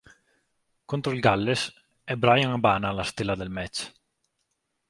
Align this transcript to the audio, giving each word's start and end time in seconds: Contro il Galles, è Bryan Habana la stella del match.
Contro 0.87 1.11
il 1.11 1.19
Galles, 1.19 1.71
è 2.03 2.15
Bryan 2.15 2.49
Habana 2.53 2.91
la 2.91 3.03
stella 3.03 3.35
del 3.35 3.51
match. 3.51 3.93